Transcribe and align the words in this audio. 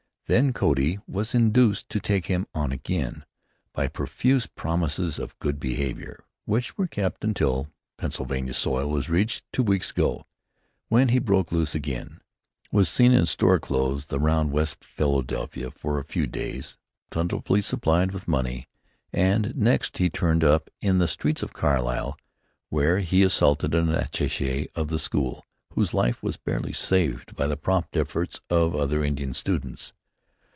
Then 0.27 0.53
Cody 0.53 0.97
was 1.09 1.35
induced 1.35 1.89
to 1.89 1.99
take 1.99 2.27
him 2.27 2.47
on 2.53 2.71
again 2.71 3.25
by 3.73 3.89
profuse 3.89 4.47
promises 4.47 5.19
of 5.19 5.37
good 5.39 5.59
behavior, 5.59 6.23
which 6.45 6.77
were 6.77 6.87
kept 6.87 7.25
until 7.25 7.67
Pennsylvania 7.97 8.53
soil 8.53 8.89
was 8.89 9.09
reached 9.09 9.43
two 9.51 9.61
weeks 9.61 9.91
ago, 9.91 10.25
when 10.87 11.09
he 11.09 11.19
broke 11.19 11.51
loose 11.51 11.75
again; 11.75 12.21
was 12.71 12.87
seen 12.87 13.11
in 13.11 13.25
store 13.25 13.59
clothes 13.59 14.07
around 14.09 14.53
West 14.53 14.85
Philadelphia 14.85 15.69
for 15.69 15.99
a 15.99 16.05
few 16.05 16.25
days, 16.27 16.77
plentifully 17.09 17.59
supplied 17.59 18.13
with 18.13 18.25
money, 18.29 18.69
and 19.11 19.53
next 19.57 19.97
he 19.97 20.09
turned 20.09 20.45
up 20.45 20.69
in 20.79 20.97
the 20.97 21.09
streets 21.09 21.43
of 21.43 21.51
Carlisle, 21.51 22.15
where 22.69 22.99
he 22.99 23.21
assaulted 23.21 23.75
an 23.75 23.87
attaché 23.89 24.69
of 24.75 24.87
the 24.87 24.97
school, 24.97 25.45
whose 25.73 25.93
life 25.93 26.23
was 26.23 26.37
barely 26.37 26.71
saved 26.71 27.35
by 27.35 27.47
the 27.47 27.57
prompt 27.57 27.97
efforts 27.97 28.39
of 28.49 28.73
other 28.73 29.03
Indian 29.03 29.33
students. 29.33 29.91